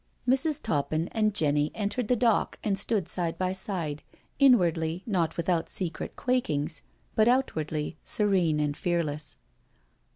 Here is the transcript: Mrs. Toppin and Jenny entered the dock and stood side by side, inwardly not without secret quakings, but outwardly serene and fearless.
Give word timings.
Mrs. 0.27 0.59
Toppin 0.63 1.09
and 1.09 1.31
Jenny 1.31 1.71
entered 1.75 2.07
the 2.07 2.15
dock 2.15 2.57
and 2.63 2.75
stood 2.75 3.07
side 3.07 3.37
by 3.37 3.53
side, 3.53 4.01
inwardly 4.39 5.03
not 5.05 5.37
without 5.37 5.69
secret 5.69 6.15
quakings, 6.15 6.81
but 7.13 7.27
outwardly 7.27 7.97
serene 8.03 8.59
and 8.59 8.75
fearless. 8.75 9.37